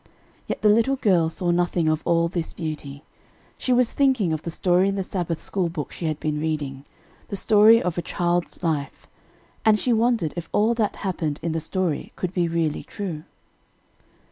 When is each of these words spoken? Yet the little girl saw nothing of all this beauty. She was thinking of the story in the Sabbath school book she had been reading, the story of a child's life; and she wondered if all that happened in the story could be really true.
Yet 0.47 0.63
the 0.63 0.69
little 0.69 0.95
girl 0.95 1.29
saw 1.29 1.51
nothing 1.51 1.87
of 1.87 2.01
all 2.07 2.27
this 2.27 2.53
beauty. 2.53 3.03
She 3.59 3.71
was 3.71 3.91
thinking 3.91 4.33
of 4.33 4.41
the 4.41 4.49
story 4.49 4.89
in 4.89 4.95
the 4.95 5.03
Sabbath 5.03 5.39
school 5.39 5.69
book 5.69 5.91
she 5.91 6.07
had 6.07 6.19
been 6.19 6.39
reading, 6.39 6.85
the 7.27 7.35
story 7.35 7.79
of 7.79 7.99
a 7.99 8.01
child's 8.01 8.63
life; 8.63 9.05
and 9.63 9.77
she 9.77 9.93
wondered 9.93 10.33
if 10.35 10.49
all 10.51 10.73
that 10.73 10.95
happened 11.05 11.39
in 11.43 11.51
the 11.51 11.59
story 11.59 12.13
could 12.15 12.33
be 12.33 12.47
really 12.47 12.81
true. 12.83 13.25